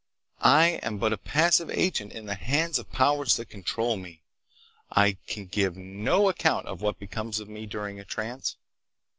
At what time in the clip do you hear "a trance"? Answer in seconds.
7.99-8.55